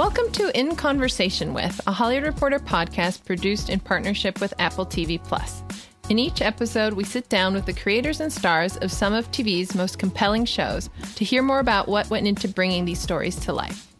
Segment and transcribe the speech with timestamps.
[0.00, 5.22] Welcome to In Conversation with, a Hollywood Reporter podcast produced in partnership with Apple TV
[5.22, 5.62] Plus.
[6.08, 9.74] In each episode, we sit down with the creators and stars of some of TV's
[9.74, 13.92] most compelling shows to hear more about what went into bringing these stories to life.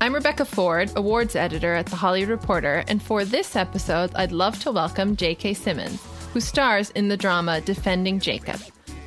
[0.00, 4.56] I'm Rebecca Ford, awards editor at The Hollywood Reporter, and for this episode, I'd love
[4.60, 5.54] to welcome J.K.
[5.54, 6.00] Simmons,
[6.32, 8.60] who stars in the drama Defending Jacob.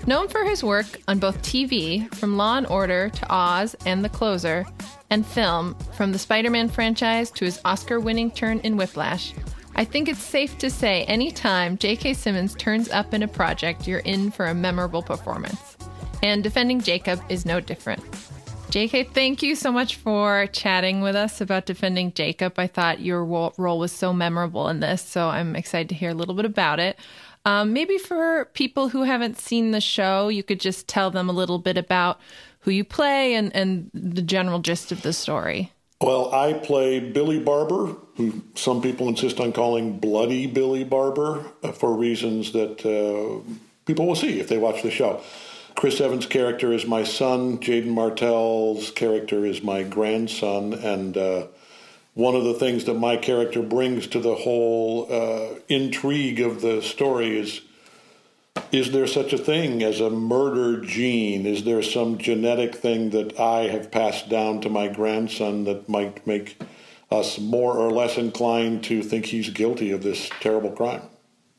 [0.07, 4.09] Known for his work on both TV, from Law and Order to Oz and The
[4.09, 4.65] Closer,
[5.13, 9.31] and film, from the Spider Man franchise to his Oscar winning turn in Whiplash,
[9.75, 12.15] I think it's safe to say anytime J.K.
[12.15, 15.77] Simmons turns up in a project, you're in for a memorable performance.
[16.23, 18.01] And Defending Jacob is no different.
[18.71, 22.57] JK, thank you so much for chatting with us about defending Jacob.
[22.57, 26.15] I thought your role was so memorable in this, so I'm excited to hear a
[26.15, 26.97] little bit about it.
[27.45, 31.33] Um, maybe for people who haven't seen the show, you could just tell them a
[31.33, 32.19] little bit about
[32.63, 35.71] who you play and, and the general gist of the story.
[36.01, 41.71] Well, I play Billy Barber, who some people insist on calling Bloody Billy Barber uh,
[41.71, 43.41] for reasons that uh,
[43.85, 45.21] people will see if they watch the show.
[45.75, 47.57] Chris Evans' character is my son.
[47.57, 50.73] Jaeden Martell's character is my grandson.
[50.73, 51.47] And uh,
[52.13, 56.81] one of the things that my character brings to the whole uh, intrigue of the
[56.81, 57.61] story is
[58.73, 61.45] is there such a thing as a murder gene?
[61.45, 66.25] Is there some genetic thing that I have passed down to my grandson that might
[66.25, 66.59] make
[67.11, 71.03] us more or less inclined to think he's guilty of this terrible crime?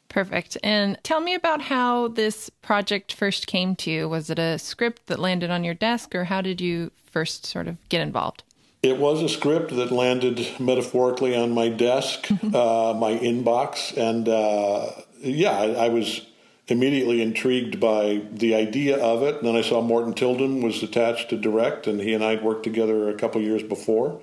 [0.08, 0.58] Perfect.
[0.64, 4.08] And tell me about how this project first came to you.
[4.08, 7.68] Was it a script that landed on your desk, or how did you first sort
[7.68, 8.42] of get involved?
[8.82, 14.90] It was a script that landed metaphorically on my desk, uh, my inbox, and uh,
[15.20, 16.20] yeah, I, I, was
[16.68, 19.36] immediately intrigued by the idea of it.
[19.36, 22.42] And then I saw Morten Tyldum was attached to direct, and he and I had
[22.42, 24.20] worked together a couple years before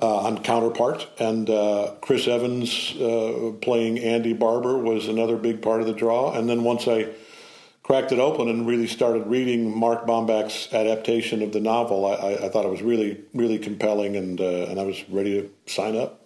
[0.00, 1.06] uh, on Counterpart.
[1.18, 6.32] And uh, Chris Evans uh, playing Andy Barber was another big part of the draw.
[6.36, 7.08] And then once I
[7.82, 12.48] cracked it open and really started reading Mark Bomback's adaptation of the novel, I, I
[12.48, 16.21] thought it was really, really compelling, and uh, and I was ready to sign up.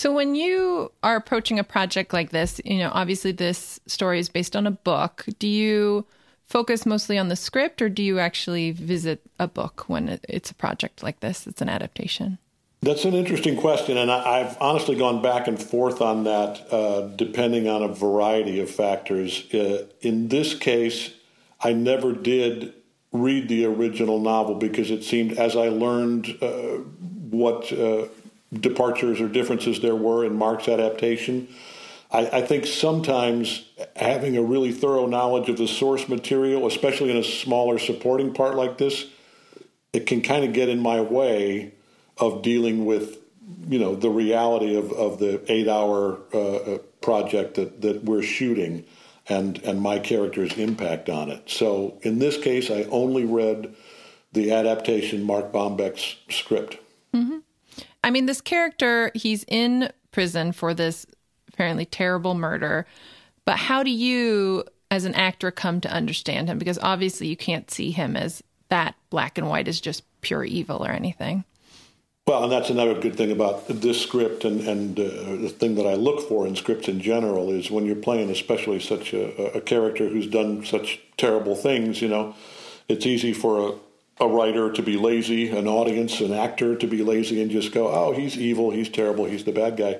[0.00, 4.30] So when you are approaching a project like this, you know, obviously this story is
[4.30, 5.26] based on a book.
[5.38, 6.06] Do you
[6.46, 10.54] focus mostly on the script, or do you actually visit a book when it's a
[10.54, 11.46] project like this?
[11.46, 12.38] It's an adaptation.
[12.80, 17.08] That's an interesting question, and I, have honestly gone back and forth on that, uh,
[17.08, 19.52] depending on a variety of factors.
[19.52, 21.10] Uh, in this case,
[21.60, 22.72] I never did
[23.12, 26.78] read the original novel because it seemed, as I learned uh,
[27.28, 28.06] what uh,
[28.52, 31.48] departures or differences there were in Mark's adaptation,
[32.10, 37.16] I, I, think sometimes having a really thorough knowledge of the source material, especially in
[37.16, 39.06] a smaller supporting part like this,
[39.92, 41.72] it can kind of get in my way
[42.18, 43.18] of dealing with
[43.68, 48.22] you know the reality of, of the eight hour uh, uh, project that, that we're
[48.22, 48.84] shooting
[49.28, 51.48] and and my character's impact on it.
[51.48, 53.74] So in this case, I only read
[54.32, 56.78] the adaptation Mark Bomback's script.
[57.14, 57.38] Mm-hmm.
[58.10, 61.06] I mean, this character he's in prison for this
[61.46, 62.84] apparently terrible murder,
[63.44, 66.58] but how do you, as an actor, come to understand him?
[66.58, 70.84] Because obviously you can't see him as that black and white as just pure evil
[70.84, 71.44] or anything.
[72.26, 75.02] Well, and that's another good thing about this script, and, and uh,
[75.42, 78.80] the thing that I look for in scripts in general is when you're playing, especially
[78.80, 82.02] such a, a character who's done such terrible things.
[82.02, 82.34] You know,
[82.88, 83.74] it's easy for a,
[84.20, 87.88] a writer to be lazy, an audience, an actor to be lazy, and just go,
[87.88, 89.98] "Oh, he's evil, he's terrible, he's the bad guy,"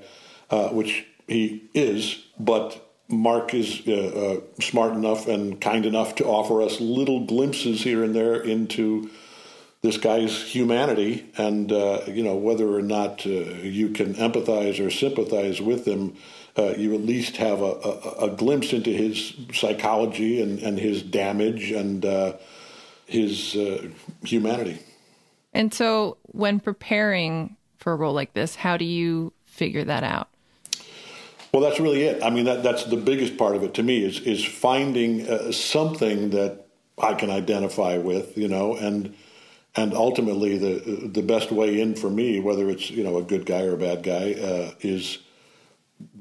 [0.51, 2.23] uh, which he is.
[2.39, 7.83] But Mark is uh, uh, smart enough and kind enough to offer us little glimpses
[7.83, 9.11] here and there into
[9.83, 14.91] this guy's humanity, and uh, you know whether or not uh, you can empathize or
[14.91, 16.17] sympathize with him,
[16.59, 21.03] uh, you at least have a, a, a, glimpse into his psychology and, and his
[21.03, 22.35] damage and uh,
[23.11, 23.89] his uh,
[24.25, 24.79] humanity.
[25.53, 30.29] And so, when preparing for a role like this, how do you figure that out?
[31.53, 32.23] Well, that's really it.
[32.23, 35.51] I mean, that, that's the biggest part of it to me is is finding uh,
[35.51, 36.67] something that
[37.03, 39.15] I can identify with, you know, and
[39.75, 43.47] and ultimately the the best way in for me, whether it's you know a good
[43.47, 45.19] guy or a bad guy, uh, is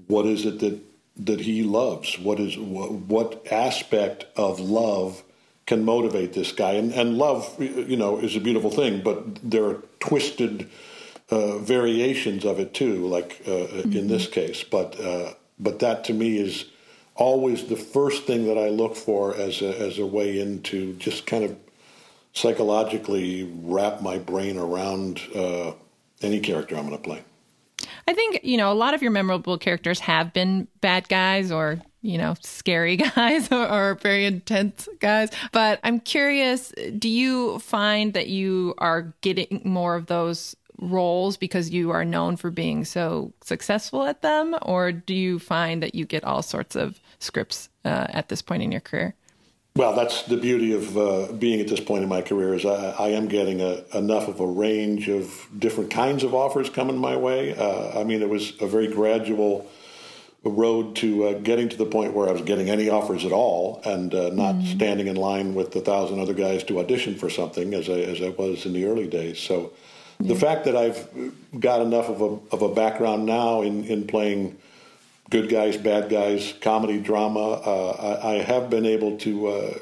[0.08, 0.80] what is it that
[1.18, 2.18] that he loves?
[2.18, 5.24] What is what, what aspect of love
[5.70, 6.74] can motivate this guy?
[6.82, 9.18] And and love, you know, is a beautiful thing, but
[9.52, 10.68] there are twisted
[11.30, 13.98] uh, variations of it too, like uh, mm-hmm.
[14.00, 14.64] in this case.
[14.64, 16.66] But uh, but that to me is
[17.16, 21.26] always the first thing that I look for as a, as a way into just
[21.26, 21.56] kind of
[22.34, 25.74] psychologically wrap my brain around uh,
[26.22, 27.22] any character I'm going to play.
[28.08, 31.82] I think, you know, a lot of your memorable characters have been bad guys or,
[32.02, 35.30] you know, scary guys or, very intense guys.
[35.52, 41.70] But I'm curious, do you find that you are getting more of those roles because
[41.72, 44.56] you are known for being so successful at them?
[44.62, 48.64] Or do you find that you get all sorts of scripts uh, at this point
[48.64, 49.16] in your career?
[49.76, 52.92] Well, that's the beauty of uh, being at this point in my career is I,
[52.92, 57.16] I am getting a, enough of a range of different kinds of offers coming my
[57.16, 57.56] way.
[57.56, 59.70] Uh, I mean, it was a very gradual
[60.44, 63.82] road to uh, getting to the point where I was getting any offers at all
[63.84, 64.72] and uh, not mm-hmm.
[64.76, 68.22] standing in line with a thousand other guys to audition for something as I, as
[68.22, 69.40] I was in the early days.
[69.40, 69.74] So
[70.20, 70.34] yeah.
[70.34, 71.10] the fact that I've
[71.60, 74.58] got enough of a, of a background now in, in playing–
[75.30, 77.52] good guys, bad guys, comedy, drama.
[77.54, 79.74] Uh, I, I, have been able to, uh,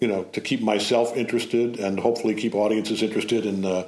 [0.00, 3.86] you know, to keep myself interested and hopefully keep audiences interested in uh,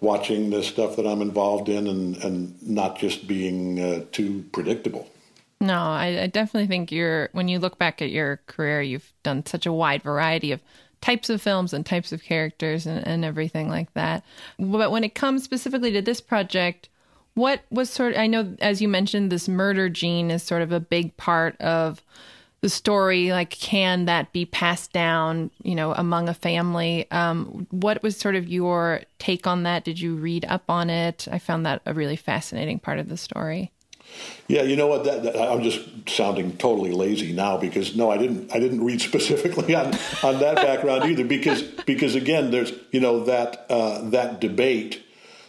[0.00, 5.08] watching the stuff that I'm involved in and, and not just being uh, too predictable.
[5.60, 9.46] No, I, I definitely think you're, when you look back at your career, you've done
[9.46, 10.60] such a wide variety of
[11.00, 14.22] types of films and types of characters and, and everything like that.
[14.58, 16.88] But when it comes specifically to this project,
[17.34, 20.72] what was sort of, I know, as you mentioned, this murder gene is sort of
[20.72, 22.02] a big part of
[22.62, 23.30] the story.
[23.30, 27.10] Like, can that be passed down, you know, among a family?
[27.10, 29.84] Um, what was sort of your take on that?
[29.84, 31.28] Did you read up on it?
[31.30, 33.70] I found that a really fascinating part of the story.
[34.48, 35.04] Yeah, you know what?
[35.04, 38.52] That, that, I'm just sounding totally lazy now because no, I didn't.
[38.54, 39.86] I didn't read specifically on
[40.22, 45.02] on that background either because because again, there's you know that uh, that debate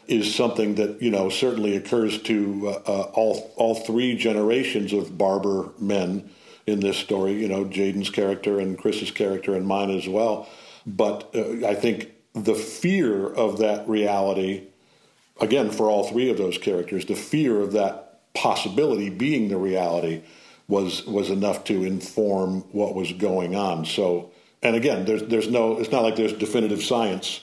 [0.08, 5.18] is something that you know certainly occurs to uh, uh, all all three generations of
[5.18, 6.30] barber men
[6.66, 7.34] in this story.
[7.34, 10.50] You know, Jaeden's character and Chris's character and mine as well.
[10.88, 14.68] But uh, I think the fear of that reality,
[15.40, 18.07] again, for all three of those characters, the fear of that
[18.38, 20.22] possibility being the reality
[20.68, 23.86] was was enough to inform what was going on.
[23.86, 24.32] So,
[24.62, 27.42] and again, there's there's no, it's not like there's definitive science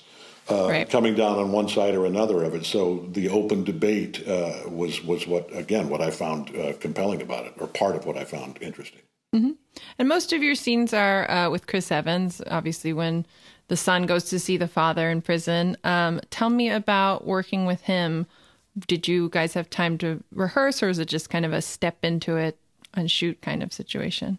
[0.51, 0.91] uh, right.
[0.91, 2.65] coming down on one side or another of it.
[2.65, 7.47] So the open debate uh, was was what again what I found uh, compelling about
[7.47, 9.03] it, or part of what I found interesting.
[9.35, 9.53] Mm-hmm.
[9.99, 13.27] And most of your scenes are uh, with Chris Evans, obviously when
[13.69, 15.77] the son goes to see the father in prison.
[15.83, 18.27] Um, tell me about working with him.
[18.87, 22.05] Did you guys have time to rehearse, or was it just kind of a step
[22.05, 22.59] into it
[22.95, 24.39] and shoot kind of situation?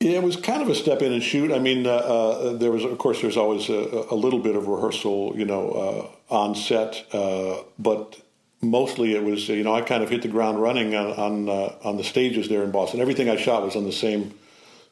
[0.00, 1.50] Yeah, it was kind of a step in and shoot.
[1.50, 4.68] I mean, uh, uh, there was, of course, there's always a, a, little bit of
[4.68, 8.20] rehearsal, you know, uh, on set, uh, but
[8.60, 11.74] mostly it was, you know, I kind of hit the ground running on on, uh,
[11.84, 13.00] on the stages there in Boston.
[13.00, 14.34] Everything I shot was on the same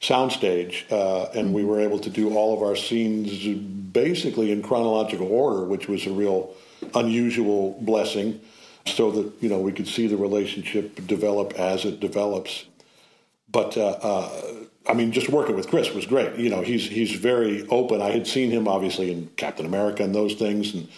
[0.00, 3.44] soundstage, uh, and we were able to do all of our scenes
[3.92, 6.54] basically in chronological order, which was a real
[6.94, 8.40] unusual blessing,
[8.86, 12.66] so that you know we could see the relationship develop as it develops.
[13.50, 14.28] But uh
[14.86, 16.36] I mean, just working with Chris was great.
[16.36, 18.02] You know, he's he's very open.
[18.02, 20.88] I had seen him obviously in Captain America and those things, and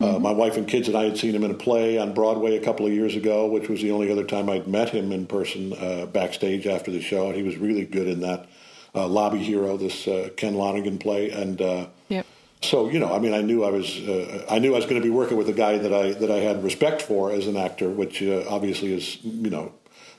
[0.00, 0.22] uh, mm-hmm.
[0.22, 2.64] my wife and kids and I had seen him in a play on Broadway a
[2.64, 5.72] couple of years ago, which was the only other time I'd met him in person
[5.72, 7.28] uh, backstage after the show.
[7.28, 8.46] And he was really good in that
[8.94, 12.26] uh, Lobby Hero, this uh, Ken Lonergan play, and uh, yep.
[12.62, 15.00] So you know, I mean, I knew I was uh, I knew I was going
[15.00, 17.56] to be working with a guy that I that I had respect for as an
[17.56, 19.72] actor, which obviously is you know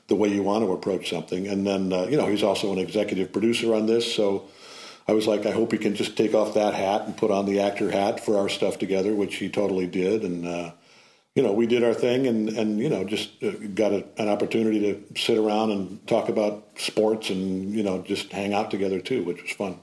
[0.08, 1.46] the way you want to approach something.
[1.46, 4.12] And then, uh, you know, he's also an executive producer on this.
[4.12, 4.48] So
[5.08, 7.46] I was like, I hope he can just take off that hat and put on
[7.46, 10.22] the actor hat for our stuff together, which he totally did.
[10.22, 10.72] And, uh,
[11.34, 14.28] you know, we did our thing and, and you know, just uh, got a, an
[14.28, 19.00] opportunity to sit around and talk about sports and, you know, just hang out together
[19.00, 19.78] too, which was fun.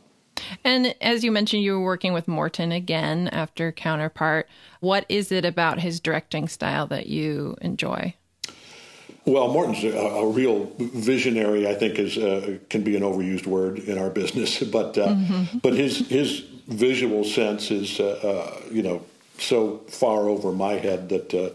[0.64, 4.48] And as you mentioned, you were working with Morten again after Counterpart.
[4.80, 8.16] What is it about his directing style that you enjoy?
[9.26, 11.68] Well, Morten's a, a, real visionary.
[11.68, 15.60] I think is uh, can be an overused word in our business, but uh, mm-hmm.
[15.60, 19.04] but his his visual sense is uh, uh you know
[19.38, 21.50] so far over my head that uh,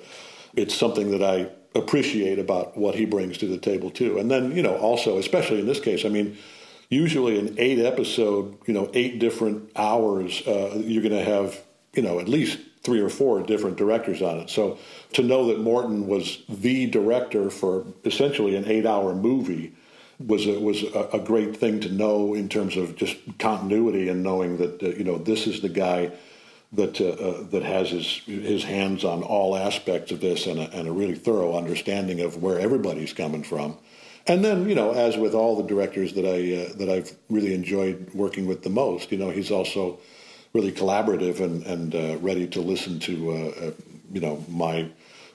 [0.54, 4.18] it's something that I appreciate about what he brings to the table too.
[4.18, 6.38] And then you know also, especially in this case, I mean,
[6.88, 11.60] usually an eight episode, you know, eight different hours, uh, you're going to have,
[11.94, 14.48] you know, at least three or four different directors on it.
[14.50, 14.78] So
[15.14, 19.72] to know that Morten was the director for essentially an eight hour movie
[20.24, 24.22] was a, was a, a, great thing to know in terms of just continuity and
[24.22, 26.10] knowing that uh, you know this is the guy
[26.72, 30.70] that uh, uh, that has his his hands on all aspects of this and a,
[30.70, 33.76] and a really thorough understanding of where everybody's coming from.
[34.28, 37.54] And then you know, as with all the directors that I uh, that I've really
[37.54, 39.98] enjoyed working with the most, you know, he's also
[40.52, 43.70] really collaborative and and uh, ready to listen to uh,
[44.12, 44.90] you know my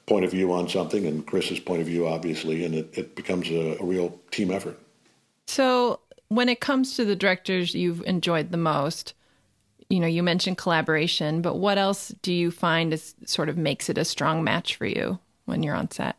[0.08, 3.50] point of view on something and Chris's point of view, obviously, and it, it becomes
[3.50, 4.78] a, a real team effort.
[5.48, 9.14] So, when it comes to the directors you've enjoyed the most,
[9.90, 13.90] you know, you mentioned collaboration, but what else do you find is sort of makes
[13.90, 16.16] it a strong match for you when you're on set?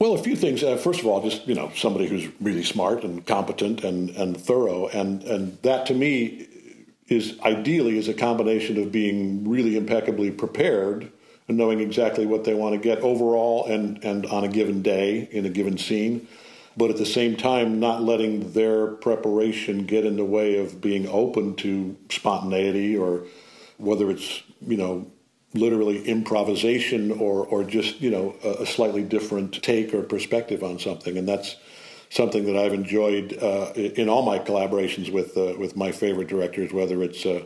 [0.00, 0.62] Well, a few things.
[0.62, 4.36] Uh, first of all, just you know, somebody who's really smart and competent and and
[4.40, 6.46] thorough, and and that to me
[7.08, 11.10] is ideally is a combination of being really impeccably prepared
[11.48, 15.26] and knowing exactly what they want to get overall and, and on a given day
[15.32, 16.28] in a given scene.
[16.76, 21.08] But at the same time, not letting their preparation get in the way of being
[21.08, 23.24] open to spontaneity or
[23.78, 25.10] whether it's, you know,
[25.54, 31.16] literally improvisation or, or just, you know, a, slightly different take or perspective on something.
[31.16, 31.56] And that's
[32.10, 36.72] something that I've enjoyed uh, in all my collaborations with, uh, with my favorite directors,
[36.72, 37.44] whether it's uh,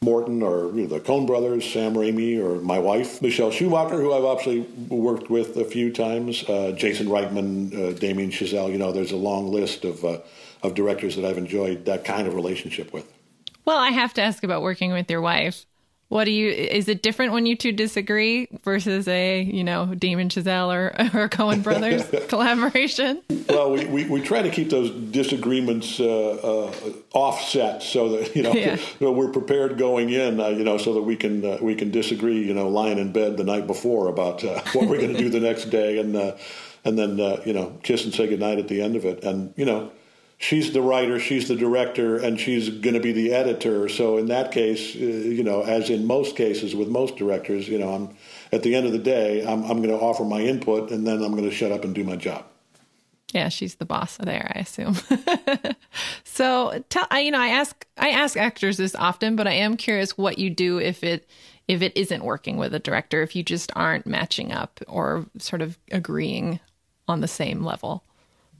[0.00, 4.12] Morten or you know, the Coen brothers, Sam Raimi, or my wife, Michelle Schumacher, who
[4.12, 8.70] I've actually worked with a few times, uh, Jason Reitman, uh, Damien Chazelle.
[8.70, 10.18] You know, there's a long list of, uh,
[10.62, 13.12] of directors that I've enjoyed that kind of relationship with.
[13.64, 15.66] Well, I have to ask about working with your wife.
[16.08, 16.50] What do you?
[16.50, 21.28] Is it different when you two disagree versus a you know Damien Chazelle or, or
[21.28, 23.22] Coen Brothers collaboration?
[23.46, 28.42] Well, we, we, we, try to keep those disagreements uh, uh, offset so that you
[28.42, 28.78] know yeah.
[29.00, 32.42] we're prepared going in, uh, you know, so that we can uh, we can disagree,
[32.42, 35.28] you know, lying in bed the night before about uh, what we're going to do
[35.28, 36.36] the next day, and uh,
[36.86, 39.66] and then you know kiss and say goodnight at the end of it, and you
[39.66, 39.92] know
[40.38, 43.88] she's the writer, she's the director, and she's going to be the editor.
[43.88, 47.78] So in that case, uh, you know, as in most cases with most directors, you
[47.78, 48.16] know, I'm
[48.52, 51.22] at the end of the day, I'm, I'm going to offer my input, and then
[51.22, 52.44] I'm going to shut up and do my job.
[53.34, 54.96] Yeah, she's the boss there, I assume.
[56.24, 59.76] so, tell I, you know, I ask I ask actors this often, but I am
[59.76, 61.28] curious what you do if it
[61.66, 65.60] if it isn't working with a director, if you just aren't matching up or sort
[65.60, 66.58] of agreeing
[67.06, 68.02] on the same level.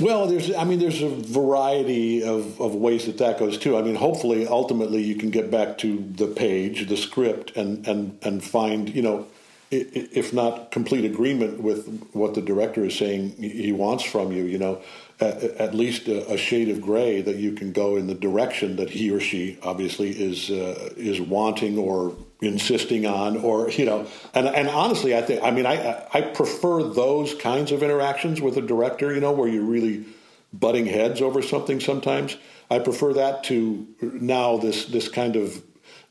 [0.00, 3.76] Well, there's, I mean, there's a variety of, of ways that that goes too.
[3.76, 8.16] I mean, hopefully, ultimately, you can get back to the page, the script, and and
[8.22, 9.26] and find, you know,
[9.70, 14.56] if not complete agreement with what the director is saying he wants from you, you
[14.56, 14.80] know,
[15.20, 18.76] at, at least a, a, shade of gray that you can go in the direction
[18.76, 24.06] that he or she obviously is uh, is wanting or insisting on or you know
[24.32, 28.56] and and honestly i think i mean i i prefer those kinds of interactions with
[28.56, 30.04] a director you know where you're really
[30.52, 32.36] butting heads over something sometimes
[32.70, 35.62] i prefer that to now this this kind of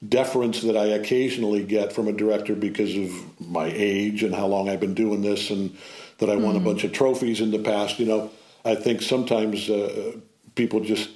[0.09, 4.67] deference that i occasionally get from a director because of my age and how long
[4.67, 5.77] i've been doing this and
[6.17, 6.57] that i won mm-hmm.
[6.57, 8.29] a bunch of trophies in the past you know
[8.65, 10.11] i think sometimes uh,
[10.55, 11.09] people just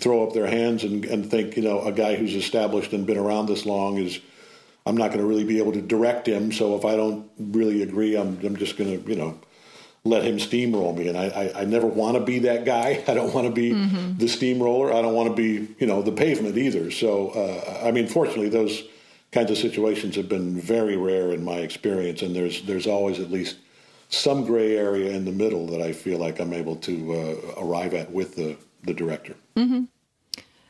[0.00, 3.18] throw up their hands and, and think you know a guy who's established and been
[3.18, 4.18] around this long is
[4.84, 6.52] I'm not going to really be able to direct him.
[6.52, 9.38] So if I don't really agree, I'm, I'm just going to, you know,
[10.04, 11.08] let him steamroll me.
[11.08, 13.04] And I, I, I never want to be that guy.
[13.08, 14.18] I don't want to be mm-hmm.
[14.18, 14.92] the steamroller.
[14.92, 16.90] I don't want to be, you know, the pavement either.
[16.90, 18.82] So, uh, I mean, fortunately, those
[19.30, 22.22] kinds of situations have been very rare in my experience.
[22.22, 23.56] And there's, there's always at least
[24.08, 27.94] some gray area in the middle that I feel like I'm able to uh, arrive
[27.94, 29.36] at with the, the director.
[29.56, 29.84] Mm-hmm.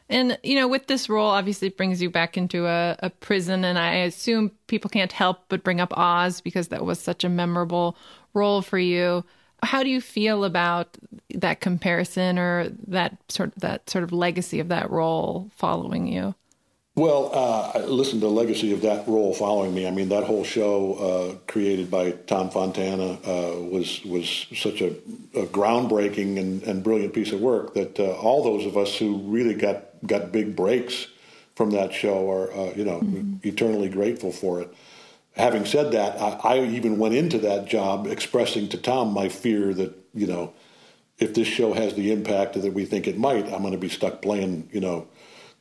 [0.09, 3.65] And, you know, with this role, obviously it brings you back into a, a, prison.
[3.65, 7.29] And I assume people can't help but bring up Oz because that was such a
[7.29, 7.97] memorable
[8.35, 9.25] role for you.
[9.63, 10.99] How do you feel about
[11.35, 16.35] that comparison or that sort of that sort of legacy of that role following you?
[16.95, 19.87] Well, uh, listen, to the legacy of that role following me.
[19.87, 24.89] I mean, that whole show uh, created by Tom Fontana uh, was was such a,
[25.35, 29.17] a groundbreaking and, and, brilliant piece of work that uh, all those of us who
[29.21, 31.07] really got got big breaks
[31.55, 33.37] from that show are uh, you know mm-hmm.
[33.43, 34.75] eternally grateful for it.
[35.35, 39.73] Having said that, I, I even went into that job expressing to Tom my fear
[39.73, 40.53] that you know
[41.17, 43.89] if this show has the impact that we think it might, I'm going to be
[43.89, 45.09] stuck playing you know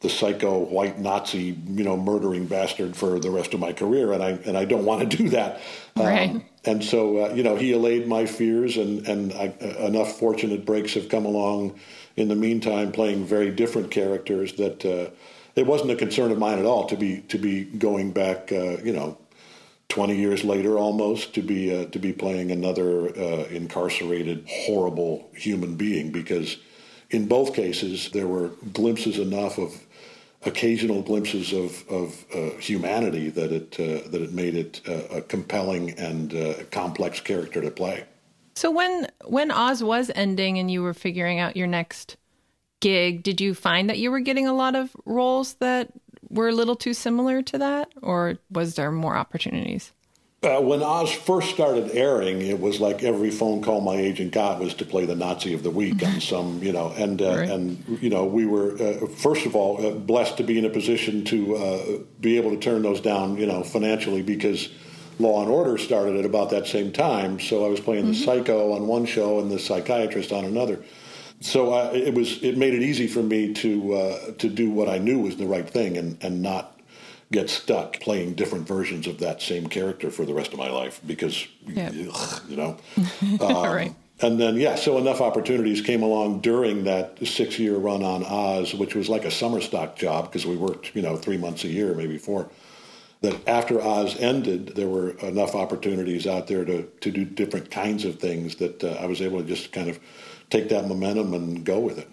[0.02, 4.22] the psycho white Nazi, you know, murdering bastard for the rest of my career, and
[4.24, 5.62] I and I don't want to do that.
[5.96, 6.32] Right.
[6.32, 10.18] Um, and so, uh, you know, he allayed my fears, and and I, uh, enough
[10.20, 11.80] fortunate breaks have come along
[12.16, 15.10] in the meantime playing very different characters that uh,
[15.56, 18.78] it wasn't a concern of mine at all to be to be going back uh,
[18.84, 19.18] you know
[19.90, 25.76] 20 years later almost to be uh, to be playing another uh, incarcerated horrible human
[25.76, 26.58] being because
[27.10, 29.86] in both cases there were glimpses enough of
[30.46, 35.22] occasional glimpses of, of uh, humanity that it uh, that it made it uh, a
[35.22, 38.06] compelling and uh, complex character to play.
[38.56, 42.18] So when when Oz was ending and you were figuring out your next
[42.80, 45.92] gig, did you find that you were getting a lot of roles that
[46.30, 49.94] were a little too similar to that, or was there more opportunities?
[50.44, 54.60] Uh, when Oz first started airing, it was like every phone call my agent got
[54.60, 57.48] was to play the Nazi of the week on some, you know, and uh, right.
[57.48, 60.70] and you know we were uh, first of all uh, blessed to be in a
[60.72, 64.70] position to uh, be able to turn those down, you know, financially because
[65.20, 67.40] Law and Order started at about that same time.
[67.40, 68.14] So I was playing mm-hmm.
[68.14, 70.84] the psycho on one show and the psychiatrist on another.
[71.42, 74.98] So uh, it was it made it easy for me to to do what I
[74.98, 76.81] knew was the right thing and and not
[77.32, 81.00] get stuck playing different versions of that same character for the rest of my life
[81.06, 81.94] because yep.
[82.14, 82.78] ugh, you know?
[83.42, 83.96] Um, right.
[84.22, 88.74] and then yeah so enough opportunities came along during that six year run on oz
[88.74, 91.68] which was like a summer stock job because we worked you know three months a
[91.68, 92.50] year maybe four.
[93.22, 98.04] That after oz ended there were enough opportunities out there to, to do different kinds
[98.04, 100.00] of things that uh, i was able to just kind of
[100.52, 102.10] take that momentum and go with it.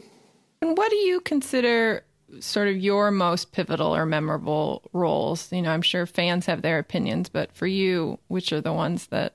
[0.62, 2.04] And what do you consider
[2.40, 5.50] sort of your most pivotal or memorable roles?
[5.52, 9.06] You know, I'm sure fans have their opinions, but for you, which are the ones
[9.08, 9.34] that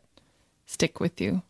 [0.65, 1.41] stick with you?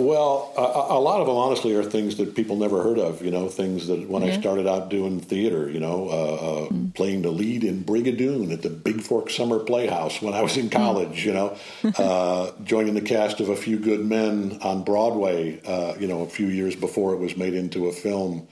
[0.00, 3.22] Well, a, a, lot of them, honestly, are things that people never heard of.
[3.22, 6.94] You know, things that when I started out doing theater, you know, uh, uh, mm.
[6.94, 10.72] playing the lead in Brigadoon at the Bigfork Summer Playhouse when I was in hmm.
[10.72, 11.22] college.
[11.22, 11.24] Mm.
[11.24, 11.56] You know,
[11.98, 15.60] uh, joining the cast of A Few Good Men on Broadway.
[15.66, 18.48] Uh, you know, a few years before it was made into a film,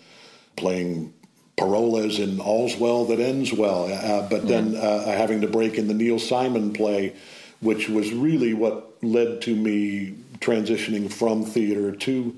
[0.56, 1.14] playing
[1.58, 5.88] Parolles in All's Well That Ends Well, uh, but then uh, having to break in
[5.88, 7.14] the Neil Simon play,
[7.60, 12.36] which was really what led to me transitioning from theater to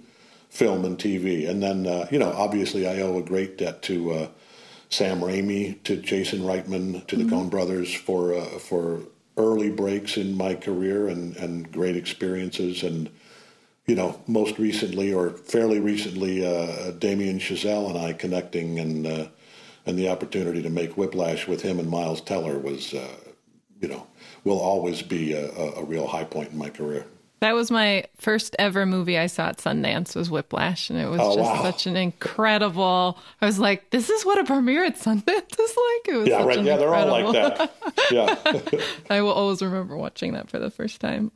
[0.49, 1.49] film and TV.
[1.49, 4.29] And then, uh, you know, obviously I owe a great debt to uh,
[4.89, 7.35] Sam Raimi, to Jason Reitman, to the mm-hmm.
[7.35, 9.01] Coen brothers for, uh, for
[9.37, 12.83] early breaks in my career and, and great experiences.
[12.83, 13.11] And,
[13.87, 19.27] you know, most recently or fairly recently, uh, Damien Chazelle and I connecting and uh,
[19.87, 23.17] and the opportunity to make Whiplash with him and Miles Teller was, uh,
[23.81, 24.07] you know,
[24.45, 27.07] will always be a, a, real high point in my career.
[27.41, 31.21] That was my first ever movie I saw at Sundance was Whiplash, and it was
[31.23, 31.63] oh, just wow.
[31.63, 33.19] such an incredible.
[33.41, 36.45] I was like, "This is what a premiere at Sundance is like." It was yeah,
[36.45, 36.63] right.
[36.63, 37.73] Yeah, they're all like that.
[38.11, 38.37] Yeah,
[39.11, 41.33] I will always remember watching that for the first time.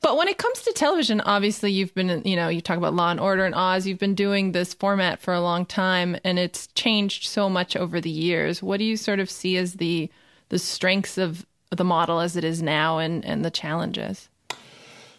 [0.00, 3.10] But when it comes to television, obviously you've been, you know, you talk about Law
[3.10, 3.86] and Order and Oz.
[3.86, 8.00] You've been doing this format for a long time, and it's changed so much over
[8.00, 8.62] the years.
[8.62, 10.10] What do you sort of see as the
[10.50, 14.28] the strengths of the model as it is now, and and the challenges?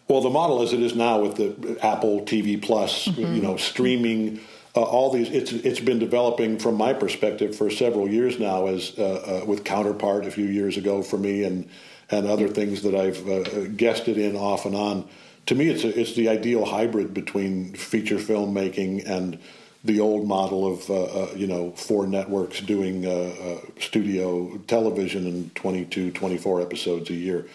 [0.08, 3.34] Well, the model as it is now with the Apple TV Plus, mm-hmm.
[3.34, 4.40] you know, streaming.
[4.74, 8.96] Uh, all these it's it's been developing from my perspective for several years now as
[8.98, 11.68] uh, uh, with counterpart a few years ago for me and
[12.10, 15.08] and other things that I've uh, guested in off and on.
[15.46, 19.38] To me, it's a, it's the ideal hybrid between feature filmmaking and
[19.84, 25.26] the old model of uh, uh, you know four networks doing uh, uh, studio television
[25.26, 27.46] and 22 24 episodes a year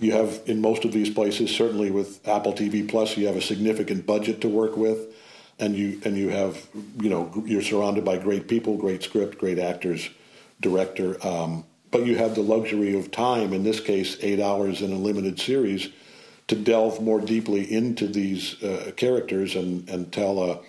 [0.00, 3.42] you have in most of these places certainly with apple tv plus you have a
[3.42, 5.14] significant budget to work with
[5.60, 6.66] and you and you have
[7.00, 10.10] you know you're surrounded by great people great script great actors
[10.60, 14.92] director um, but you have the luxury of time, in this case, eight hours in
[14.92, 15.88] a limited series,
[16.48, 20.60] to delve more deeply into these uh, characters and, and tell a,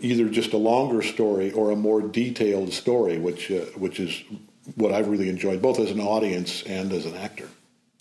[0.00, 4.22] either just a longer story or a more detailed story, which, uh, which is
[4.74, 7.48] what I've really enjoyed, both as an audience and as an actor.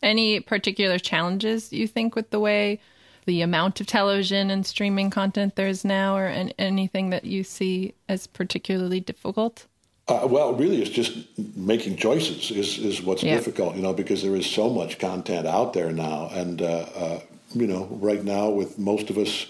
[0.01, 2.79] Any particular challenges you think with the way
[3.25, 6.27] the amount of television and streaming content there is now, or
[6.59, 9.65] anything that you see as particularly difficult?
[10.07, 11.17] Uh, well, really, it's just
[11.55, 13.33] making choices is, is what's yeah.
[13.33, 16.29] difficult, you know, because there is so much content out there now.
[16.31, 17.19] And, uh, uh,
[17.55, 19.47] you know, right now, with most of us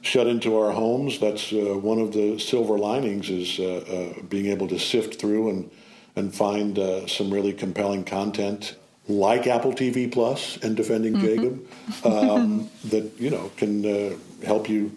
[0.00, 4.46] shut into our homes, that's uh, one of the silver linings is uh, uh, being
[4.46, 5.70] able to sift through and,
[6.16, 8.76] and find some really compelling content
[9.08, 11.26] like Apple TV Plus and Defending mm-hmm.
[11.26, 11.68] Jacob
[12.04, 14.90] um, that, you know, can help you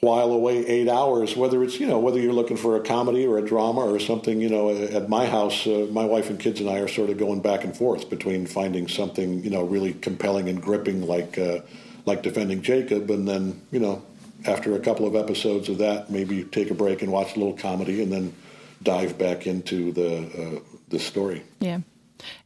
[0.00, 3.38] while away eight hours, whether it's, you know, whether you're looking for a comedy or
[3.38, 6.70] a drama or something, you know, at my house, uh, my wife and kids and
[6.70, 10.48] I are sort of going back and forth between finding something, you know, really compelling
[10.48, 11.60] and gripping like, uh,
[12.06, 14.02] like Defending Jacob and then, you know,
[14.46, 17.56] after a couple of episodes of that, maybe take a break and watch a little
[17.56, 18.34] comedy, and then
[18.82, 21.42] dive back into the uh, the story.
[21.60, 21.80] Yeah.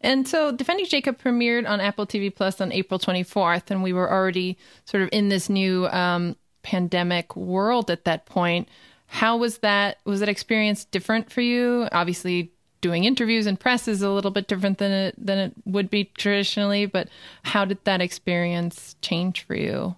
[0.01, 4.11] And so Defending Jacob premiered on Apple TV Plus on April 24th, and we were
[4.11, 8.69] already sort of in this new um, pandemic world at that point.
[9.07, 9.99] How was that?
[10.05, 11.89] Was that experience different for you?
[11.93, 12.51] Obviously,
[12.81, 16.11] doing interviews and press is a little bit different than it than it would be
[16.17, 16.87] traditionally.
[16.87, 17.09] But
[17.45, 19.95] how did that experience change for you?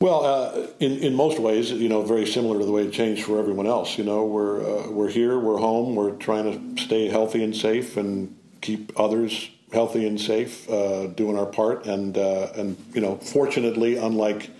[0.00, 3.24] Well, uh, in in most ways, you know, very similar to the way it changed
[3.24, 3.96] for everyone else.
[3.96, 7.96] You know, we're uh, we're here, we're home, we're trying to stay healthy and safe,
[7.96, 11.86] and keep others healthy and safe, uh, doing our part.
[11.86, 14.50] And uh, and you know, fortunately, unlike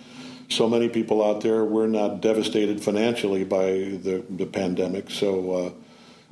[0.48, 5.10] so many people out there, we're not devastated financially by the the pandemic.
[5.10, 5.70] So uh,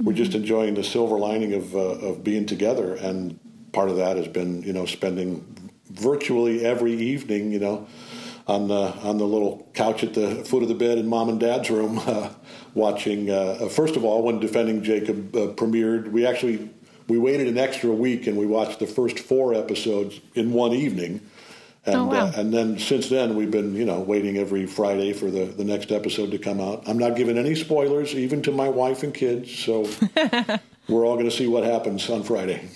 [0.03, 2.95] we're just enjoying the silver lining of uh, of being together.
[2.95, 3.39] And
[3.73, 7.87] part of that has been you know spending virtually every evening, you know.
[8.47, 11.41] On the on the little couch at the foot of the bed in mom and
[11.41, 12.29] dad's room, uh,
[12.75, 13.31] watching.
[13.31, 16.69] Uh, first of all, when defending Jacob premiered, we actually
[17.09, 21.21] we waited an extra week and we watched the first four episodes in one evening.
[21.87, 22.27] And, oh, wow.
[22.27, 25.65] uh, and then since then, we've been, you know, waiting every Friday for the, the
[25.65, 26.83] next episode to come out.
[26.87, 29.51] I'm not giving any spoilers, even to my wife and kids.
[29.51, 29.83] So
[30.89, 32.69] we're all going to see what happens on Friday.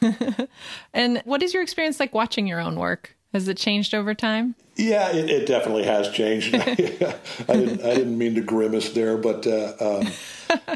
[0.94, 3.17] and what is your experience like watching your own work?
[3.32, 4.54] Has it changed over time?
[4.76, 6.54] Yeah, it, it definitely has changed.
[6.54, 10.08] I, didn't, I didn't mean to grimace there, but uh, um,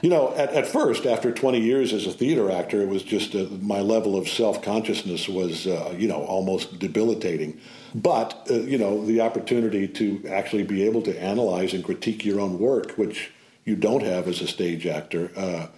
[0.02, 3.34] you know, at, at first, after 20 years as a theater actor, it was just
[3.34, 7.58] uh, my level of self consciousness was, uh, you know, almost debilitating.
[7.94, 12.40] But uh, you know, the opportunity to actually be able to analyze and critique your
[12.40, 13.30] own work, which
[13.64, 15.30] you don't have as a stage actor.
[15.36, 15.68] Uh,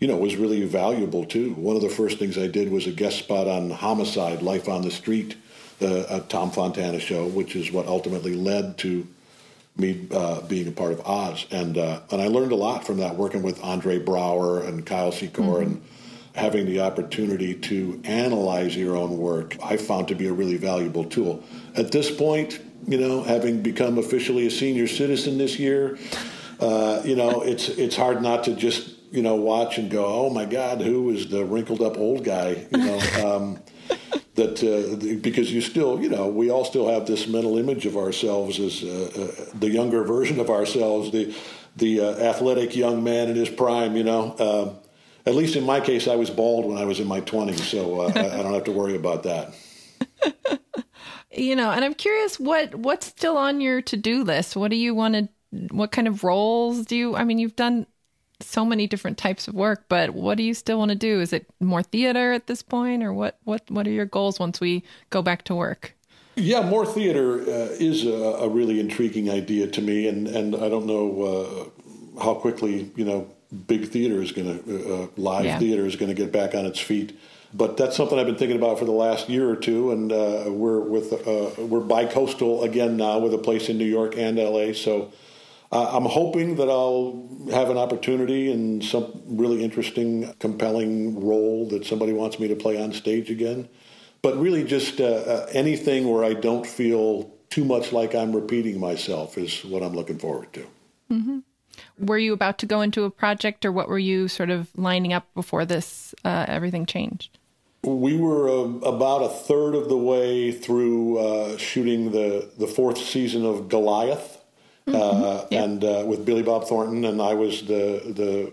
[0.00, 1.54] you know, was really valuable too.
[1.54, 4.82] One of the first things I did was a guest spot on Homicide: Life on
[4.82, 5.36] the Street,
[5.80, 9.06] a Tom Fontana show, which is what ultimately led to
[9.78, 12.98] me uh, being a part of Oz, and uh, and I learned a lot from
[12.98, 15.62] that, working with Andre Braugher and Kyle Secor, mm-hmm.
[15.62, 15.84] and
[16.34, 19.56] having the opportunity to analyze your own work.
[19.62, 21.42] I found to be a really valuable tool.
[21.76, 25.96] At this point, you know, having become officially a senior citizen this year,
[26.60, 30.30] uh, you know, it's it's hard not to just you know watch and go, oh
[30.30, 32.66] my God, who is the wrinkled up old guy?
[32.72, 33.00] You know.
[33.24, 33.58] Um,
[34.38, 37.96] that uh, because you still, you know, we all still have this mental image of
[37.96, 41.34] ourselves as uh, uh, the younger version of ourselves, the
[41.76, 43.96] the uh, athletic young man in his prime.
[43.96, 44.76] You know, um,
[45.26, 48.00] at least in my case, I was bald when I was in my twenties, so
[48.00, 49.54] uh, I, I don't have to worry about that.
[51.30, 54.56] you know, and I'm curious what what's still on your to do list.
[54.56, 55.28] What do you want to?
[55.70, 57.16] What kind of roles do you?
[57.16, 57.86] I mean, you've done
[58.40, 61.20] so many different types of work, but what do you still want to do?
[61.20, 63.38] Is it more theater at this point, or what?
[63.44, 65.94] What What are your goals once we go back to work?
[66.36, 70.68] Yeah, more theater uh, is a, a, really intriguing idea to me, and and I
[70.68, 71.72] don't know
[72.16, 73.28] uh, how quickly you know
[73.66, 75.58] big theater is going to uh, uh, live yeah.
[75.58, 77.18] theater is going to get back on its feet.
[77.52, 80.44] But that's something I've been thinking about for the last year or two, and uh,
[80.48, 84.74] we're with uh, we're bi-coastal again now with a place in New York and L.A.
[84.74, 85.10] So
[85.70, 91.84] uh, I'm hoping that I'll have an opportunity in some really interesting, compelling role that
[91.84, 93.68] somebody wants me to play on stage again.
[94.22, 98.80] But really, just uh, uh, anything where I don't feel too much like I'm repeating
[98.80, 100.66] myself is what I'm looking forward to.
[101.10, 101.38] Mm-hmm.
[101.98, 105.12] Were you about to go into a project, or what were you sort of lining
[105.12, 107.38] up before this uh, everything changed?
[107.84, 112.98] We were uh, about a third of the way through uh, shooting the the fourth
[112.98, 114.37] season of Goliath
[114.92, 115.54] mm-hmm.
[115.54, 118.52] uh, and uh, with Billy Bob Thornton, and I was the the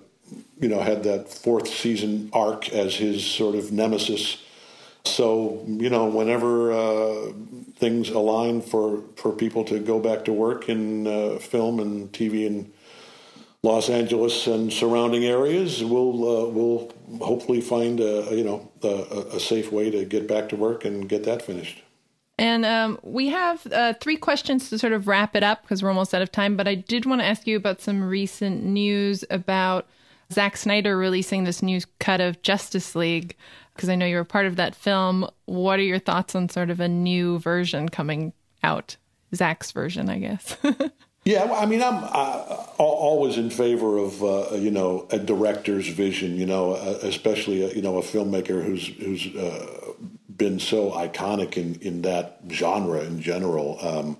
[0.59, 4.41] you know had that fourth season arc as his sort of nemesis.
[5.05, 7.33] So you know, whenever uh,
[7.75, 12.47] things align for for people to go back to work in uh, film and TV
[12.47, 12.71] and
[13.61, 19.39] Los Angeles and surrounding areas, we'll uh, we'll hopefully find a, you know a, a
[19.39, 21.81] safe way to get back to work and get that finished.
[22.37, 25.89] And um, we have uh, three questions to sort of wrap it up because we're
[25.89, 26.57] almost out of time.
[26.57, 29.87] But I did want to ask you about some recent news about
[30.33, 33.37] Zack Snyder releasing this new cut of Justice League
[33.73, 35.29] because I know you were part of that film.
[35.45, 38.97] What are your thoughts on sort of a new version coming out?
[39.33, 40.57] Zack's version, I guess.
[41.25, 42.03] Yeah, I mean, I'm
[42.77, 46.37] always in favor of uh, you know a director's vision.
[46.37, 49.93] You know, uh, especially you know a filmmaker who's who's uh,
[50.37, 53.77] been so iconic in, in that genre in general.
[53.81, 54.17] Um,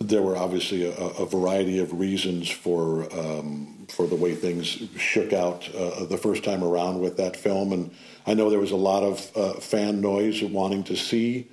[0.00, 4.66] there were obviously a, a, variety of reasons for um, for the way things
[4.98, 7.90] shook out uh, the first time around with that film, and
[8.26, 11.48] I know there was a lot of uh, fan noise wanting to see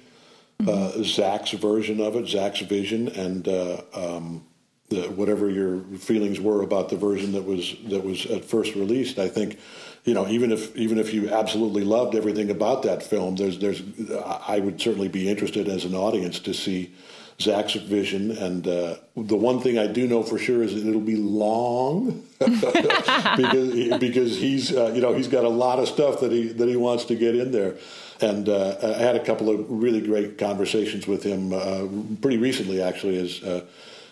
[0.59, 1.03] uh, mm-hmm.
[1.03, 4.45] Zack's version of it, Zack's vision, and uh, um,
[4.93, 9.19] the, whatever your feelings were about the version that was that was at first released,
[9.19, 9.59] I think,
[10.05, 13.81] you know, even if even if you absolutely loved everything about that film, there's there's
[14.47, 16.93] I would certainly be interested as an audience to see
[17.39, 18.31] Zack's vision.
[18.31, 22.23] And uh, the one thing I do know for sure is that it'll be long
[22.39, 26.67] because because he's uh, you know he's got a lot of stuff that he that
[26.67, 27.75] he wants to get in there.
[28.21, 31.87] And uh, I had a couple of really great conversations with him uh,
[32.21, 33.65] pretty recently, actually, as uh,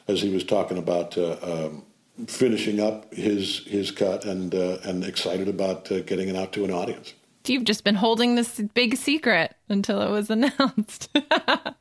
[0.07, 1.83] as he was talking about uh, um,
[2.27, 6.63] finishing up his his cut and uh, and excited about uh, getting it out to
[6.63, 7.13] an audience.
[7.47, 11.09] You've just been holding this big secret until it was announced.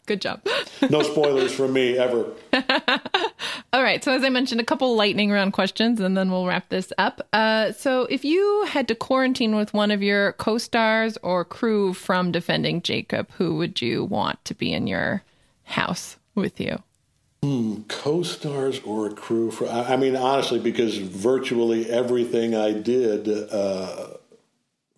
[0.06, 0.40] Good job.
[0.88, 2.32] no spoilers from me ever.
[3.72, 4.02] All right.
[4.02, 7.26] So, as I mentioned, a couple lightning round questions and then we'll wrap this up.
[7.32, 11.92] Uh, so, if you had to quarantine with one of your co stars or crew
[11.92, 15.22] from Defending Jacob, who would you want to be in your
[15.64, 16.82] house with you?
[17.42, 24.08] Hmm, co-stars or a crew for I mean honestly because virtually everything I did uh,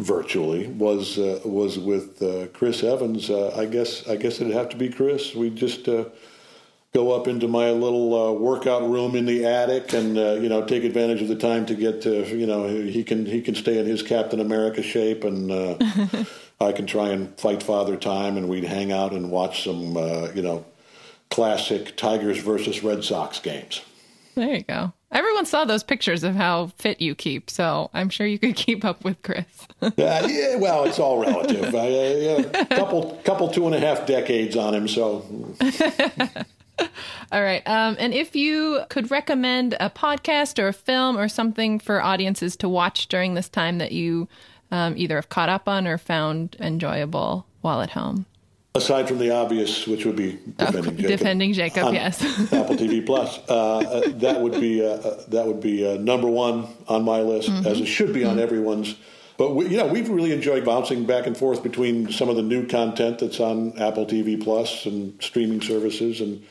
[0.01, 3.31] virtually was uh, was with uh, Chris Evans.
[3.31, 5.37] Uh, I guess I guess it'd have to be Chris.
[5.37, 6.07] We just uh,
[6.93, 10.83] go up into my little uh, workout room in the attic and you know take
[10.83, 13.87] advantage of the time to get to you know he can he can stay in
[13.87, 15.53] his Captain America shape and
[16.61, 19.95] I can try and fight father time and we'd hang out and watch some
[20.35, 20.65] you know
[21.33, 23.81] classic Tigers versus Red Sox games.
[24.35, 24.93] There you go.
[25.11, 28.85] Everyone saw those pictures of how fit you keep, so I'm sure you could keep
[28.85, 29.47] up with Chris.
[29.83, 31.75] uh, yeah, well, it's all relative.
[31.75, 35.25] I, uh, yeah, couple, couple, two and a half decades on him, so.
[37.33, 37.67] all right.
[37.67, 42.57] Um, and if you could recommend a podcast or a film or something for audiences
[42.57, 44.29] to watch during this time that you
[44.71, 48.27] um, either have caught up on or found enjoyable while at home.
[48.75, 52.23] Aside from the obvious, which would be defending Jacob, defending Jacob, yes,
[52.55, 56.27] Apple TV Plus, uh, uh, that would be uh, uh that would be uh, number
[56.27, 57.67] one on my list, mm-hmm.
[57.67, 58.45] as it should be on mm-hmm.
[58.45, 58.97] everyone's.
[59.37, 62.43] But we, you know, we've really enjoyed bouncing back and forth between some of the
[62.43, 66.43] new content that's on Apple TV Plus and streaming services, and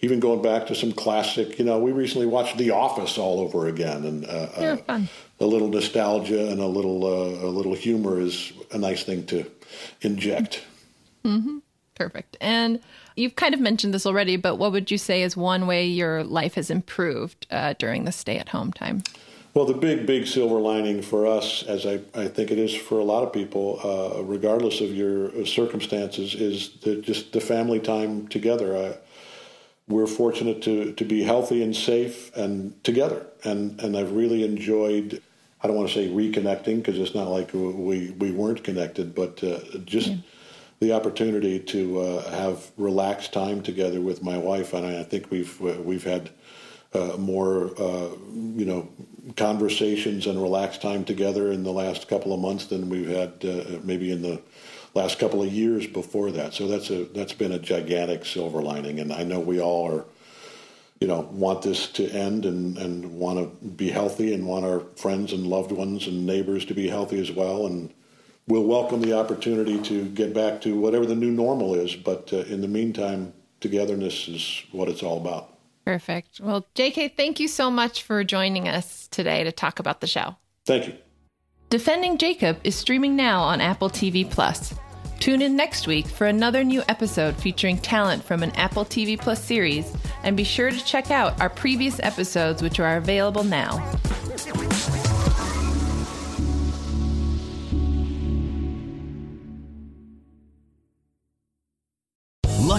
[0.00, 1.58] even going back to some classic.
[1.58, 5.08] You know, we recently watched The Office all over again, and uh, fun.
[5.40, 9.50] a little nostalgia and a little a little humor is a nice thing to
[10.02, 10.62] inject.
[11.24, 11.58] Mm-hmm.
[11.94, 12.36] Perfect.
[12.40, 12.80] And
[13.16, 16.24] you've kind of mentioned this already, but what would you say is one way your
[16.24, 19.02] life has improved uh, during the stay at home time?
[19.54, 22.98] Well, the big, big silver lining for us, as I, I think it is for
[22.98, 28.26] a lot of people, uh, regardless of your circumstances, is the, just the family time
[28.26, 28.76] together.
[28.76, 28.96] Uh,
[29.86, 33.26] we're fortunate to, to be healthy and safe and together.
[33.44, 35.22] And, and I've really enjoyed,
[35.62, 39.44] I don't want to say reconnecting because it's not like we, we weren't connected, but
[39.44, 40.08] uh, just.
[40.08, 40.16] Yeah
[40.84, 45.60] the opportunity to uh, have relaxed time together with my wife, and I think we've
[45.62, 46.28] uh, we've had
[46.92, 48.10] uh, more uh,
[48.60, 48.88] you know
[49.34, 53.80] conversations and relaxed time together in the last couple of months than we've had uh,
[53.82, 54.42] maybe in the
[54.92, 56.52] last couple of years before that.
[56.52, 60.04] So that's a that's been a gigantic silver lining, and I know we all are
[61.00, 64.80] you know want this to end and and want to be healthy and want our
[64.96, 67.94] friends and loved ones and neighbors to be healthy as well and
[68.46, 71.94] we'll welcome the opportunity to get back to whatever the new normal is.
[71.94, 75.50] But uh, in the meantime, togetherness is what it's all about.
[75.84, 76.40] Perfect.
[76.40, 80.36] Well, JK, thank you so much for joining us today to talk about the show.
[80.64, 80.94] Thank you.
[81.68, 84.74] Defending Jacob is streaming now on Apple TV Plus.
[85.20, 89.42] Tune in next week for another new episode featuring talent from an Apple TV Plus
[89.42, 93.78] series, and be sure to check out our previous episodes, which are available now.